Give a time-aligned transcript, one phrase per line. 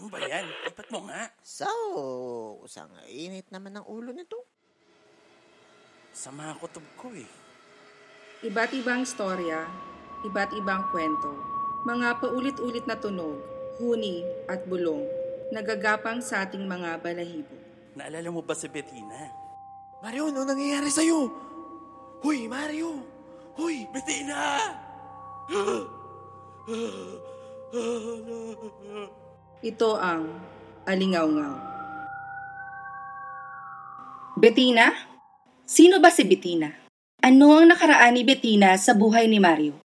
[0.00, 0.48] Ano ba yan?
[0.64, 1.28] Lipat mo nga.
[1.44, 1.68] So,
[2.64, 4.48] usang init naman ang ulo nito.
[6.08, 7.28] Sama kutob ko eh.
[8.40, 9.68] Iba't ibang istorya,
[10.24, 11.36] iba't ibang kwento,
[11.84, 13.44] mga paulit-ulit na tunog,
[13.76, 15.04] huni at bulong,
[15.52, 17.52] nagagapang sa ating mga balahibo.
[17.92, 19.28] Naalala mo ba si Bettina?
[20.00, 21.28] Mario, ano nangyayari sa'yo?
[22.24, 23.04] Hoy, Mario!
[23.60, 23.84] Hoy!
[23.92, 24.64] Bettina!
[29.60, 30.24] Ito ang
[30.88, 31.54] Alingaw-ngaw.
[34.40, 34.88] Bettina?
[35.68, 36.72] Sino ba si Bettina?
[37.20, 39.76] Ano ang nakaraan ni Bettina sa buhay ni Mario?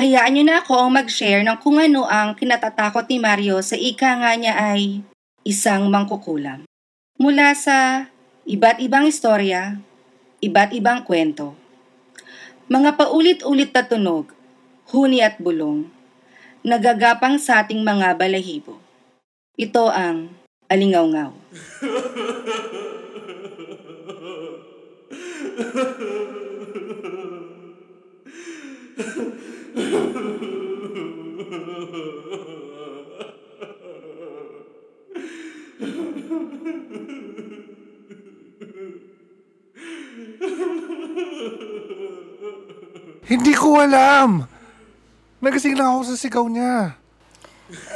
[0.00, 4.16] Hayaan niyo na ako ang mag-share ng kung ano ang kinatatakot ni Mario sa ika
[4.16, 5.04] nga niya ay
[5.44, 6.64] isang mangkukulam.
[7.20, 8.08] Mula sa
[8.48, 9.76] iba't ibang istorya,
[10.40, 11.52] iba't ibang kwento,
[12.72, 14.32] mga paulit-ulit na tunog,
[14.88, 15.84] huni at bulong,
[16.64, 18.77] nagagapang sa ating mga balahibo.
[19.58, 21.32] Ito ang Alingaw-ngaw.
[43.28, 44.44] Hindi ko alam!
[45.40, 46.97] Nagising lang ako sa sigaw niya.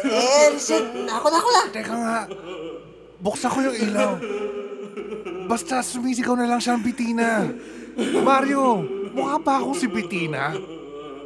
[0.05, 1.62] Eh, shit, ako na, ako na.
[1.73, 2.19] Teka nga,
[3.25, 4.12] buksan ko yung ilaw.
[5.48, 7.48] Basta sumisigaw na lang siya ng Bitina.
[8.20, 8.84] Mario,
[9.17, 10.53] mukha ba akong si Bitina?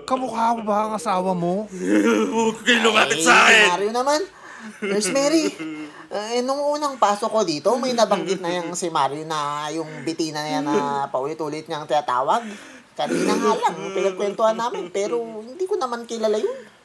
[0.07, 1.67] Kamukha mo ba ang asawa mo?
[2.31, 3.67] Huwag kayo lumapit sa akin!
[3.75, 4.21] Mario naman.
[4.83, 5.51] Nurse Mary,
[6.11, 10.43] eh, nung unang pasok ko dito, may nabanggit na yung si Mario na yung bitina
[10.43, 12.47] niya na paulit-ulit niyang tinatawag.
[12.97, 16.76] Kanina nga lang, pinagkwentuhan namin, pero hindi ko naman kilala yun.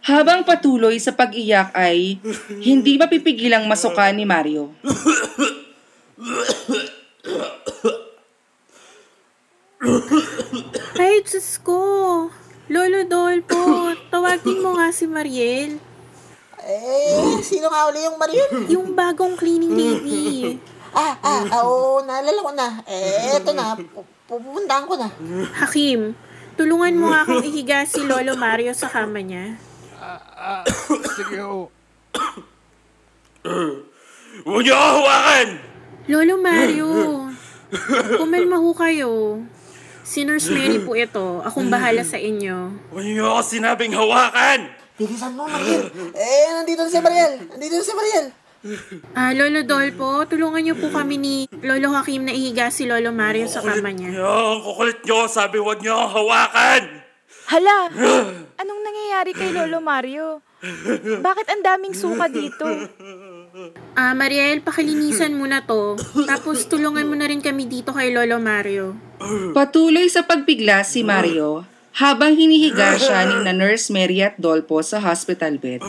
[0.00, 2.16] Habang patuloy sa pag-iyak ay
[2.62, 4.72] hindi mapipigilang masuka ni Mario.
[10.96, 11.78] Ay, Diyos ko.
[12.70, 15.74] Lolo Dolpo, tawagin mo nga si Mariel.
[16.60, 18.44] Eh, sino nga uli yung Mario?
[18.70, 20.54] Yung bagong cleaning lady.
[20.90, 22.68] Ah, ah, ah, oo, naalala ko na.
[22.86, 25.08] Eh, eto na, pu- pupuntahan ko na.
[25.56, 26.14] Hakim,
[26.60, 29.56] tulungan mo nga akong ihiga si Lolo Mario sa kama niya.
[29.96, 30.60] Ah,
[31.16, 31.72] sige, oh.
[34.44, 35.48] Huwag niyo ako hawakan!
[36.04, 36.88] Lolo Mario,
[38.20, 39.40] kumalma ho kayo.
[40.04, 41.40] Si Nurse Mary po ito.
[41.40, 42.76] Akong bahala sa inyo.
[42.92, 44.68] Huwag niyo ako sinabing hawakan!
[45.00, 45.88] Bilisan mo, Mariel.
[46.12, 47.32] Eh, nandito na si Mariel.
[47.56, 48.26] Nandito na si Mariel.
[49.16, 53.48] Ah, Lolo Dolpo, tulungan niyo po kami ni Lolo Hakim na ihiga si Lolo Mario
[53.48, 54.20] sa kama niya.
[54.20, 56.82] Yung kukulit niyo, sabi huwag niyo akong hawakan!
[57.48, 57.78] Hala!
[58.60, 60.44] Anong nangyayari kay Lolo Mario?
[61.24, 62.68] Bakit ang daming suka dito?
[63.96, 65.96] Ah, Mariel, pakilinisan mo na to.
[66.28, 68.92] Tapos tulungan mo na rin kami dito kay Lolo Mario.
[69.56, 71.64] Patuloy sa pagbigla si Mario
[71.96, 75.82] habang hinihiga siya ni na Nurse Mary at Dolpo sa hospital bed.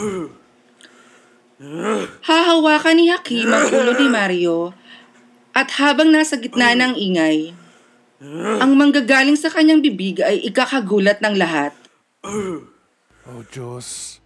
[2.26, 4.74] Hahawakan ni Hakim ang ulo ni Mario
[5.54, 7.54] at habang nasa gitna ng ingay,
[8.58, 11.70] ang manggagaling sa kanyang bibig ay ikakagulat ng lahat.
[12.26, 14.18] Oh Diyos,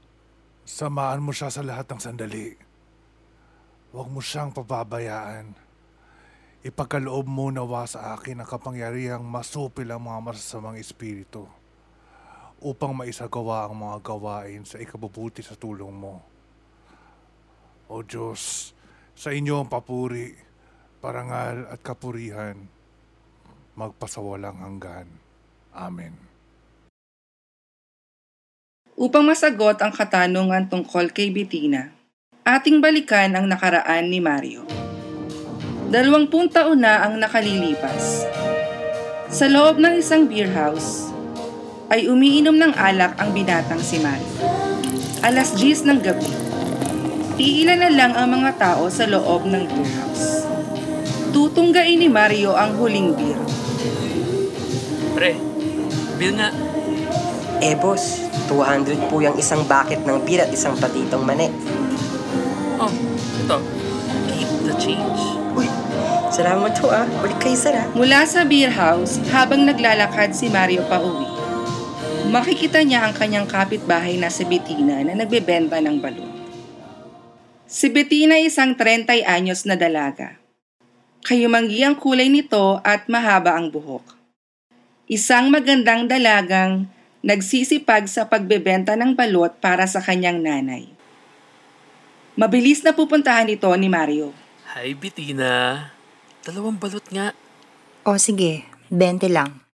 [0.64, 2.56] samaan mo siya sa lahat ng sandali.
[3.92, 5.52] Huwag mo siyang pababayaan.
[6.64, 11.44] Ipagkaloob mo nawa sa akin ang kapangyarihang masupil ang mga masasamang espiritu
[12.64, 16.35] upang maisagawa ang mga gawain sa ikabubuti sa tulong mo.
[17.86, 18.74] O Diyos,
[19.14, 20.34] sa inyo ang papuri,
[20.98, 22.58] parangal at kapurihan,
[23.78, 25.06] magpasawalang hanggan.
[25.70, 26.18] Amen.
[28.96, 31.94] Upang masagot ang katanungan tungkol kay Bettina,
[32.48, 34.66] ating balikan ang nakaraan ni Mario.
[35.92, 38.26] Dalawampung taon na ang nakalilipas.
[39.30, 41.12] Sa loob ng isang beer house,
[41.94, 44.42] ay umiinom ng alak ang binatang si Mario.
[45.22, 46.55] Alas 10 ng gabi.
[47.36, 50.48] Iilan na lang ang mga tao sa loob ng beer house.
[51.36, 53.36] Tutunggain ni Mario ang huling beer.
[55.12, 55.36] Pre,
[56.16, 56.56] bill nga.
[57.60, 61.52] Eh boss, 200 po yung isang bucket ng beer at isang patitong mani.
[62.80, 62.92] Oh,
[63.44, 63.58] ito.
[64.32, 65.20] Keep the change.
[65.60, 65.68] Uy,
[66.32, 67.04] salamat po ah.
[67.20, 67.84] Balik kayo sara.
[68.00, 71.28] Mula sa beer house, habang naglalakad si Mario pa uwi,
[72.32, 76.35] makikita niya ang kanyang kapitbahay na si Bettina na nagbebenta ng balon.
[77.66, 80.38] Si Bettina ay isang 30 anyos na dalaga.
[81.26, 84.14] Kayumanggi ang kulay nito at mahaba ang buhok.
[85.10, 86.86] Isang magandang dalagang
[87.26, 90.86] nagsisipag sa pagbebenta ng balot para sa kanyang nanay.
[92.38, 94.30] Mabilis na pupuntahan ito ni Mario.
[94.78, 95.90] Hi, Bettina.
[96.46, 97.34] Dalawang balot nga.
[98.06, 99.66] O sige, 20 lang.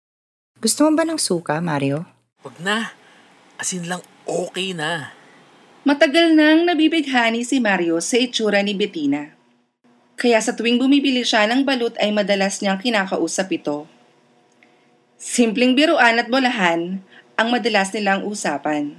[0.63, 2.07] Gusto mo ba ng suka, Mario?
[2.47, 2.95] Wag na.
[3.59, 5.11] Asin lang okay na.
[5.81, 9.33] Matagal nang nabibighani si Mario sa itsura ni Bettina.
[10.13, 13.89] Kaya sa tuwing bumibili siya ng balut ay madalas niyang kinakausap ito.
[15.17, 17.01] Simpleng biruan at bolahan
[17.33, 18.93] ang madalas nilang usapan.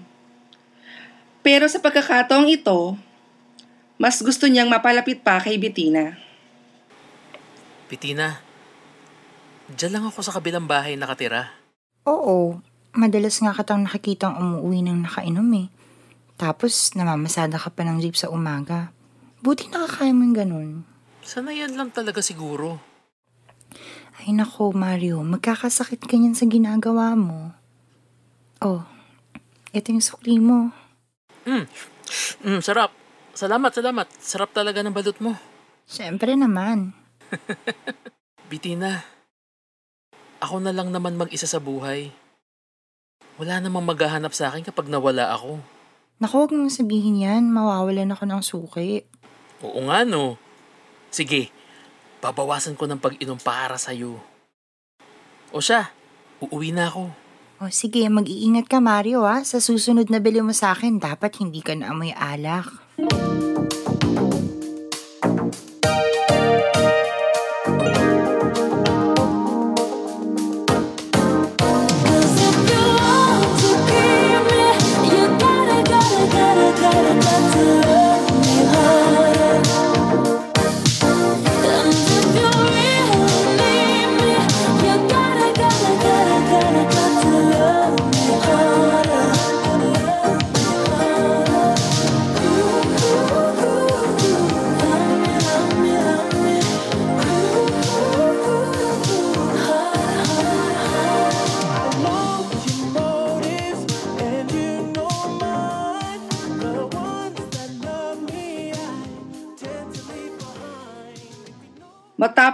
[1.46, 2.98] Pero sa pagkakataong ito,
[4.02, 6.18] mas gusto niyang mapalapit pa kay Bettina.
[7.86, 8.42] Bettina,
[9.70, 11.54] dyan lang ako sa kabilang bahay nakatira.
[12.10, 12.58] Oo,
[12.98, 15.70] madalas nga katang nakikitang umuwi ng nakainom eh.
[16.42, 18.90] Tapos namamasada ka pa ng jeep sa umaga.
[19.46, 20.70] Buti nakakaya mo yung ganun.
[21.22, 22.82] Sanayan lang talaga siguro.
[24.18, 27.54] Ay nako, Mario, magkakasakit ka niyan sa ginagawa mo.
[28.58, 28.82] Oh,
[29.70, 30.74] ito yung sukli mo.
[31.46, 31.70] Mm.
[32.42, 32.90] Mm, sarap.
[33.38, 34.08] Salamat, salamat.
[34.18, 35.38] Sarap talaga ng balot mo.
[35.86, 36.98] Siyempre naman.
[38.50, 39.06] Bettina,
[40.42, 42.10] ako na lang naman mag-isa sa buhay.
[43.38, 45.62] Wala namang maghahanap sa akin kapag nawala ako.
[46.22, 47.50] Naku, huwag mong sabihin yan.
[47.50, 49.10] Mawawalan ako ng suki.
[49.66, 50.38] Oo nga no.
[51.10, 51.50] Sige,
[52.22, 54.22] babawasan ko ng pag-inom para sa'yo.
[55.50, 55.90] O siya,
[56.38, 57.10] uuwi na ako.
[57.58, 59.42] O sige, mag-iingat ka Mario ha.
[59.42, 62.70] Sa susunod na bili mo sa akin, dapat hindi ka na amoy alak.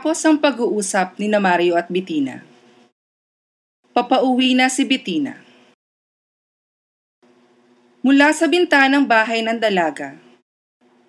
[0.07, 2.39] Matapos ang pag-uusap ni na Mario at Bettina,
[3.91, 5.35] papauwi na si Bettina.
[7.99, 10.15] Mula sa bintanang bahay ng dalaga,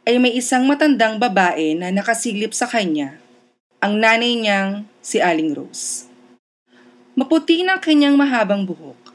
[0.02, 3.14] ay may isang matandang babae na nakasilip sa kanya,
[3.78, 6.10] ang nanay niyang si Aling Rose.
[7.14, 9.14] Maputi ng kanyang mahabang buhok.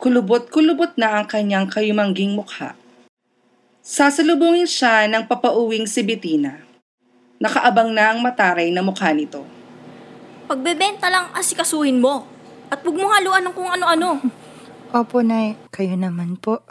[0.00, 2.72] Kulubot-kulubot na ang kanyang kayumangging mukha.
[3.84, 6.63] Sasalubungin siya ng papauwing si Bettina
[7.42, 9.42] nakaabang na ang mataray na mukha nito.
[10.44, 12.28] Pagbebenta lang asikasuhin mo.
[12.68, 14.20] At huwag mo haluan ng kung ano-ano.
[14.94, 15.56] Opo, Nay.
[15.72, 16.62] Kayo naman po.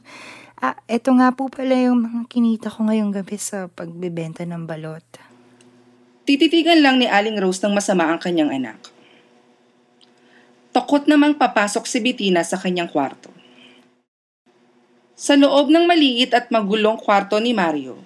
[0.64, 5.04] ah, eto nga po pala yung mga kinita ko ngayong gabi sa pagbebenta ng balot.
[6.22, 8.78] Tititigan lang ni Aling Rose ng masama ang kanyang anak.
[10.70, 13.28] Takot namang papasok si Bettina sa kanyang kwarto.
[15.18, 17.98] Sa loob ng maliit at magulong kwarto ni Mario,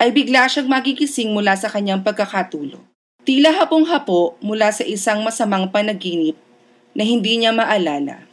[0.00, 2.80] ay bigla siyang magigising mula sa kanyang pagkakatulog.
[3.20, 6.40] Tila hapong-hapo mula sa isang masamang panaginip
[6.96, 8.24] na hindi niya maalala.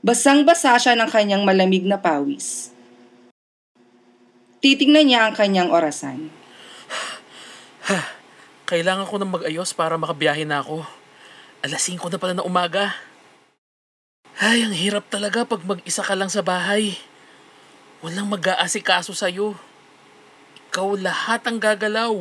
[0.00, 2.72] Basang-basa siya ng kanyang malamig na pawis.
[4.64, 6.32] Titingnan niya ang kanyang orasan.
[8.70, 10.88] Kailangan ko nang mag-ayos para makabiyahe na ako.
[11.60, 12.96] Alas 5 na pala na umaga.
[14.40, 16.96] Ay, ang hirap talaga pag mag-isa ka lang sa bahay.
[18.00, 19.52] Walang mag-aasikaso sa'yo.
[20.70, 22.14] Ikaw lahat ang gagalaw.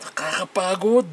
[0.00, 1.12] Nakakapagod.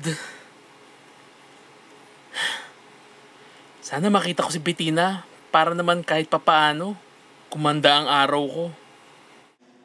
[3.83, 6.95] Sana makita ko si Bettina para naman kahit papaano
[7.51, 8.65] kumanda ang araw ko.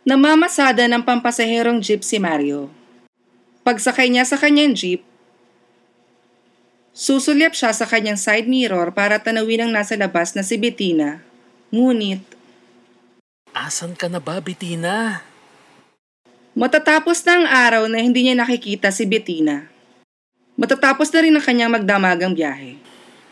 [0.07, 2.71] Namamasada ng pampasaherong jeep si Mario.
[3.67, 5.03] Pagsakay niya sa kanyang jeep,
[6.95, 11.21] susulyap siya sa kanyang side mirror para tanawin ang nasa labas na si Bettina.
[11.75, 12.25] Ngunit,
[13.69, 15.21] Asan ka na ba, Bettina?
[16.57, 19.69] matatapos na ang araw na hindi niya nakikita si Bettina.
[20.57, 22.81] Matatapos na rin ang kanyang magdamagang biyahe.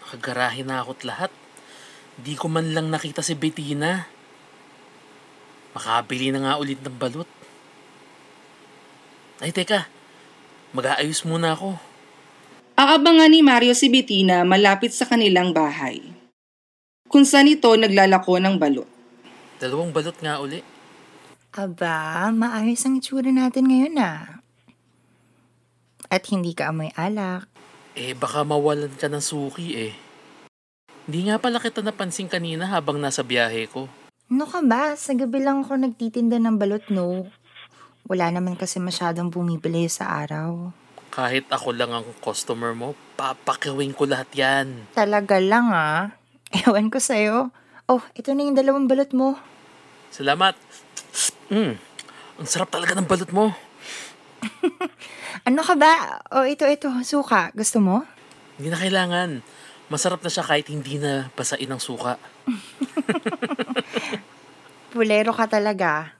[0.05, 1.33] Nakagarahe na ako't lahat.
[2.21, 4.05] Di ko man lang nakita si Bettina.
[5.73, 7.27] Makabili na nga ulit ng balot.
[9.41, 9.89] Ay, teka.
[10.77, 11.81] Mag-aayos muna ako.
[12.77, 15.99] Aabangan ni Mario si Bettina malapit sa kanilang bahay.
[17.09, 18.96] Kung saan ito naglalako ng balot.
[19.57, 20.61] Dalawang balot nga uli.
[21.57, 24.45] Aba, maayos ang itsura natin ngayon ah.
[26.13, 27.49] At hindi ka amoy alak.
[27.97, 29.93] Eh, baka mawalan ka ng suki eh.
[31.09, 33.89] Hindi nga pala kita napansin kanina habang nasa biyahe ko.
[34.29, 34.93] Ano ka ba?
[34.99, 37.25] Sa gabi lang ako nagtitinda ng balot, no?
[38.05, 40.75] Wala naman kasi masyadong bumibili sa araw.
[41.09, 44.93] Kahit ako lang ang customer mo, papakiwing ko lahat yan.
[44.93, 46.13] Talaga lang ah.
[46.53, 47.49] Ewan ko sa'yo.
[47.87, 49.39] Oh, ito na yung dalawang balot mo.
[50.11, 50.59] Salamat.
[51.55, 51.79] Mm,
[52.43, 53.55] ang sarap talaga ng balot mo.
[55.47, 56.19] Ano ka ba?
[56.35, 56.91] Oh, ito, ito.
[57.07, 57.55] Suka.
[57.55, 58.03] Gusto mo?
[58.59, 59.31] Hindi na kailangan.
[59.87, 62.19] Masarap na siya kahit hindi na basain ng suka.
[64.91, 66.19] Pulero ka talaga.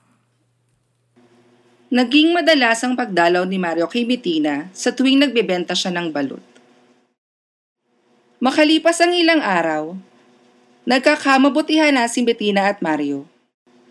[1.91, 6.45] Naging madalas ang pagdalaw ni Mario kay Bettina sa tuwing nagbebenta siya ng balot.
[8.39, 9.99] Makalipas ang ilang araw,
[10.87, 13.27] nagkakamabutihan na si Bettina at Mario.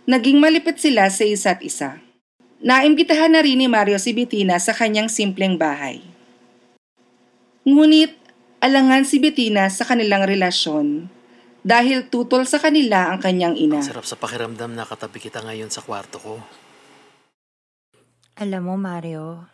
[0.08, 2.00] Naging malipit sila sa isa't isa.
[2.64, 6.02] Naimbitahan na rin ni Mario si Bettina sa kanyang simpleng bahay.
[7.68, 8.16] Ngunit
[8.64, 11.12] alangan si Bettina sa kanilang relasyon
[11.66, 13.82] dahil tutol sa kanila ang kanyang ina.
[13.84, 16.34] Sarap sa pakiramdam na katabi kita ngayon sa kwarto ko.
[18.38, 19.50] Alam mo, Mario,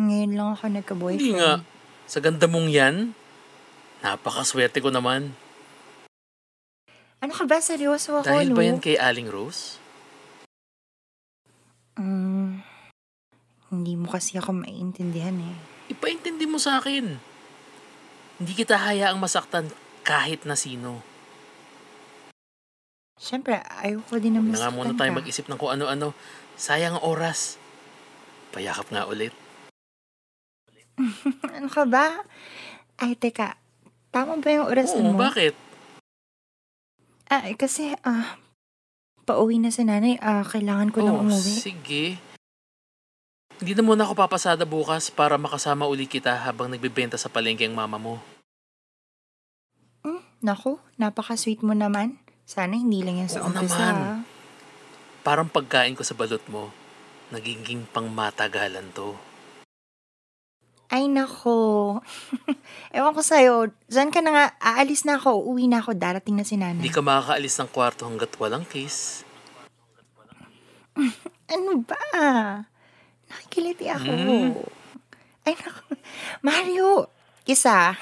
[0.00, 1.20] ngayon lang ako nagka-boyfriend.
[1.20, 1.60] Hindi nga.
[2.08, 3.12] Sa ganda mong yan,
[4.00, 5.36] napakaswerte ko naman.
[7.24, 7.56] Ano ka ba?
[7.56, 8.56] Seryoso ako, Dahil no?
[8.60, 9.80] ba yan kay Aling Rose?
[11.96, 12.60] Mm,
[13.72, 15.56] hindi mo kasi ako maintindihan eh.
[15.88, 17.16] Ipaintindi mo sa akin.
[18.36, 19.72] Hindi kita hayaang masaktan
[20.04, 21.00] kahit na sino.
[23.16, 25.18] Siyempre, ayoko din Na nga muna saktan tayo ka.
[25.24, 26.12] mag-isip ng kung ano-ano.
[26.60, 27.56] Sayang ang oras.
[28.52, 29.32] Payakap nga ulit.
[31.56, 32.20] ano ka ba?
[33.00, 33.56] Ay, teka.
[34.12, 35.16] Tama ba yung oras Oo, mo?
[35.16, 35.56] bakit?
[37.26, 38.36] Ah, kasi, ah,
[39.24, 40.20] pauwi na si nanay.
[40.20, 41.54] Ah, kailangan ko nang Oh, umuwi.
[41.56, 42.04] sige.
[43.54, 47.72] Hindi na muna ako papasada bukas para makasama uli kita habang nagbebenta sa palengke ang
[47.72, 48.18] mama mo.
[50.02, 52.18] Hmm, naku, napaka-sweet mo naman.
[52.44, 53.78] Sana hindi lang yan sa Oo umpisa.
[53.78, 53.94] naman.
[53.96, 54.20] ah.
[55.24, 56.68] Parang pagkain ko sa balot mo,
[57.32, 59.16] nagiging pangmatagalan to.
[60.94, 61.98] Ay, nako.
[62.94, 63.74] Ewan ko sa'yo.
[63.90, 64.44] Diyan ka na nga.
[64.62, 65.42] Aalis na ako.
[65.42, 65.98] Uwi na ako.
[65.98, 66.78] Darating na si nanay.
[66.78, 69.26] Hindi ka makakaalis ng kwarto hanggat walang kiss.
[71.44, 72.00] Ano ba?
[73.28, 74.08] Nakikiliti ako.
[74.08, 74.56] Hmm.
[75.44, 75.92] Ay, naku.
[76.40, 77.12] Mario,
[77.44, 77.92] isa.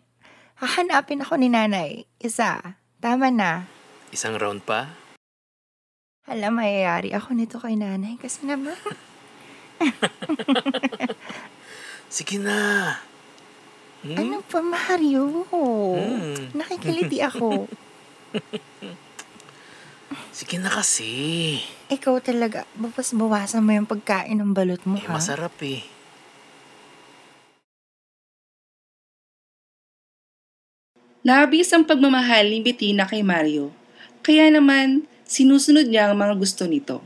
[0.60, 2.04] Hahanapin ako ni nanay.
[2.20, 2.76] Isa.
[3.00, 3.64] Tama na.
[4.12, 4.92] Isang round pa?
[6.28, 8.76] Alam, mayayari ako nito kay nanay kasi naman.
[12.10, 12.98] Sige na.
[14.02, 14.18] Hmm?
[14.18, 15.46] Ano pa, Mario?
[15.46, 16.50] Hmm.
[16.58, 17.70] Nakikiliti ako.
[20.34, 21.62] Sige na kasi.
[21.86, 25.14] Ikaw talaga, bawas bawasan mo yung pagkain ng balot mo, Eh, ha?
[25.14, 25.86] masarap eh.
[31.20, 33.68] Labis ang pagmamahal ni Bettina kay Mario,
[34.24, 37.04] kaya naman sinusunod niya ang mga gusto nito.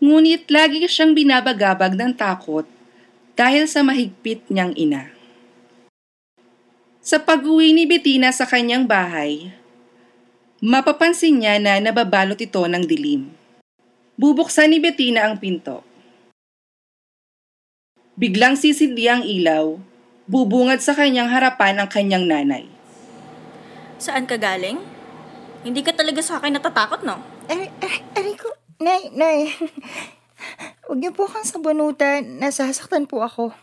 [0.00, 2.64] Ngunit lagi siyang binabagabag ng takot
[3.40, 5.08] dahil sa mahigpit niyang ina.
[7.00, 9.48] Sa pag-uwi ni Bettina sa kanyang bahay,
[10.60, 13.32] mapapansin niya na nababalot ito ng dilim.
[14.20, 15.80] Bubuksan ni Bettina ang pinto.
[18.20, 19.80] Biglang sisindi ang ilaw,
[20.28, 22.68] bubungad sa kanyang harapan ang kanyang nanay.
[23.96, 24.76] Saan ka galing?
[25.64, 27.16] Hindi ka talaga sa akin natatakot, no?
[27.48, 28.52] Aray, aray, aray ko.
[28.76, 29.48] Nay, nay.
[30.90, 32.42] Huwag niyo po kang sabunutan.
[32.42, 33.54] Nasasaktan po ako.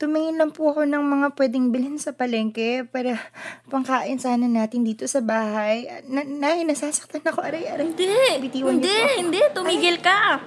[0.00, 3.20] Tumingin lang po ako ng mga pwedeng bilhin sa palengke para
[3.68, 5.84] pangkain sana natin dito sa bahay.
[6.08, 7.44] Na, nay, nasasaktan ako.
[7.44, 7.92] Aray, aray.
[7.92, 8.08] Hindi,
[8.40, 8.88] Bitiwan hindi,
[9.20, 9.36] hindi.
[9.52, 10.40] Tumigil ka.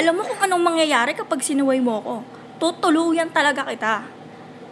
[0.00, 2.14] Alam mo kung anong mangyayari kapag sinuway mo ako.
[2.56, 4.00] Tutuluyan talaga kita.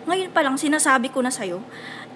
[0.08, 1.61] Ngayon pa lang sinasabi ko na sa'yo,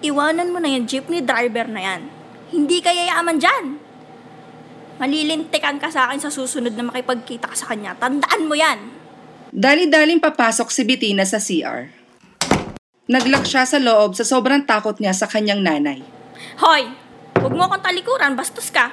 [0.01, 2.09] iwanan mo na yung jeepney driver na yan.
[2.57, 3.78] Hindi ka yayaman dyan.
[4.99, 7.95] Malilintikan ka sa akin sa susunod na makipagkita ka sa kanya.
[7.95, 8.91] Tandaan mo yan.
[9.55, 11.87] Dali-daling papasok si Bettina sa CR.
[13.09, 16.03] Naglock siya sa loob sa sobrang takot niya sa kanyang nanay.
[16.61, 16.91] Hoy!
[17.39, 18.91] Huwag mo akong talikuran, bastos ka.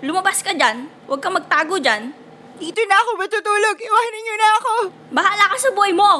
[0.00, 0.88] Lumabas ka dyan.
[1.06, 2.16] Huwag kang magtago dyan.
[2.56, 3.76] Dito na ako matutulog.
[3.76, 4.72] Iwanan niyo na ako.
[5.12, 6.12] Bahala ka sa buhay mo!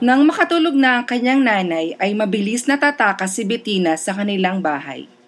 [0.00, 5.19] Nang makatulog na ang kanyang nanay ay mabilis na tatakas si Bettina sa kanilang bahay.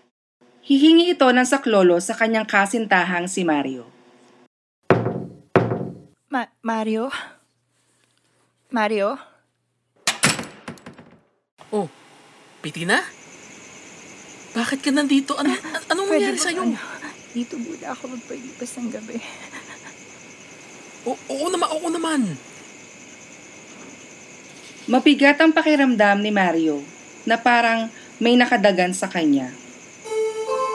[0.62, 3.82] Hihingi ito ng saklolo sa kanyang kasintahang si Mario.
[6.30, 7.10] Ma- Mario?
[8.70, 9.18] Mario?
[11.74, 11.90] Oh,
[12.62, 13.02] Pitina?
[14.54, 15.34] Bakit ka nandito?
[15.34, 16.62] Ano, an- anong nangyari ba, sa'yo?
[16.62, 16.78] ano,
[17.34, 19.18] dito muna ako magpalipas ng gabi.
[21.02, 22.22] O- oo naman, oo naman.
[24.86, 26.78] Mapigat ang pakiramdam ni Mario
[27.26, 27.90] na parang
[28.22, 29.50] may nakadagan sa kanya.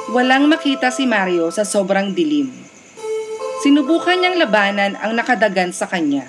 [0.07, 2.47] Walang makita si Mario sa sobrang dilim.
[3.59, 6.23] Sinubukan niyang labanan ang nakadagan sa kanya.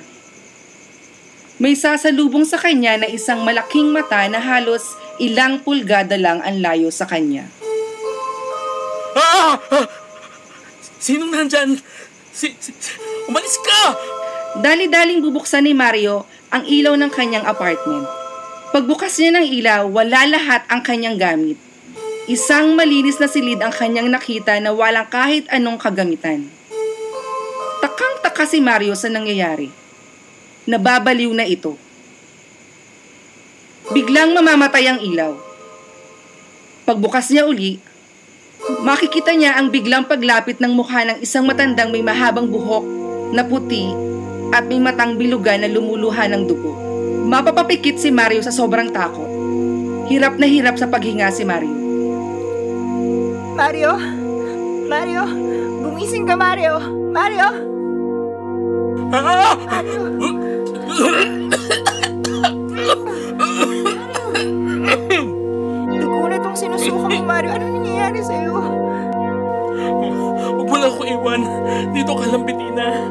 [1.63, 6.91] May sasalubong sa kanya na isang malaking mata na halos ilang pulgada lang ang layo
[6.91, 7.47] sa kanya.
[9.15, 9.55] Ah!
[9.71, 9.87] Ah!
[10.99, 11.79] Sinong nandyan?
[12.35, 12.99] Si, si, si-
[13.31, 13.95] umalis ka!
[14.59, 18.11] Dali-daling bubuksan ni Mario ang ilaw ng kanyang apartment.
[18.75, 21.68] Pagbukas niya ng ilaw, wala lahat ang kanyang gamit.
[22.29, 26.45] Isang malinis na silid ang kanyang nakita na walang kahit anong kagamitan.
[27.81, 29.73] Takang-taka si Mario sa nangyayari.
[30.69, 31.81] Nababaliw na ito.
[33.97, 35.41] Biglang mamamatay ang ilaw.
[36.85, 37.81] Pagbukas niya uli,
[38.85, 42.85] makikita niya ang biglang paglapit ng mukha ng isang matandang may mahabang buhok
[43.33, 43.89] na puti
[44.53, 46.77] at may matang bilugan na lumuluha ng dugo.
[47.25, 49.33] Mapapapikit si Mario sa sobrang takot.
[50.13, 51.78] Hirap na hirap sa paghinga si Mario.
[53.59, 53.99] Mario?
[54.87, 55.27] Mario?
[55.83, 56.79] Gumising ka, Mario!
[57.11, 57.49] Mario!
[59.11, 59.83] Ah!
[65.91, 67.51] Dugo na tong sinusuka mo, Mario.
[67.51, 68.63] Ano nangyayari sa'yo?
[70.55, 71.43] Huwag mo lang ako iwan.
[71.91, 73.11] Dito ka lang, Bettina.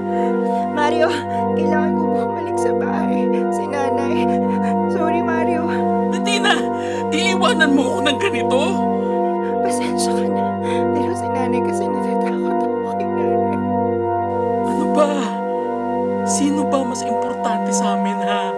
[0.72, 1.12] Mario,
[1.60, 3.28] kailangan ko bumalik sa bahay.
[3.52, 4.16] Si nanay.
[4.96, 5.68] Sorry, Mario.
[6.16, 6.56] Bettina,
[7.12, 8.60] iiwanan mo ako ng ganito?
[9.68, 10.37] Pasensya ka na.
[11.48, 13.60] Nanay kasi natatakot ako kay nanay.
[14.68, 15.08] Ano ba?
[16.28, 18.52] Sino ba mas importante sa amin, ha?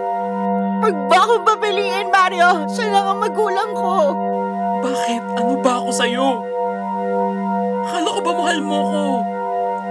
[0.82, 2.66] Huwag ba akong papiliin, Mario?
[2.66, 4.10] Siya lang ang magulang ko.
[4.82, 5.22] Bakit?
[5.38, 6.28] Ano ba ako sa'yo?
[7.86, 9.02] Akala ko ba mahal mo ko?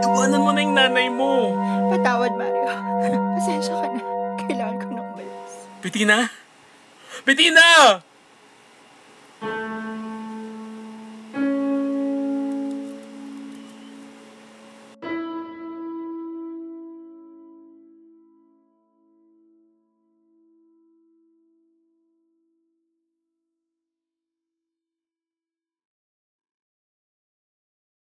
[0.03, 1.56] Iwanan mo na yung nanay mo.
[1.96, 2.68] Patawad, Mario.
[3.39, 4.03] Pasensya ka na.
[4.44, 5.72] Kailangan ko na umalis.
[5.79, 6.27] Bettina?
[7.24, 8.03] Bettina!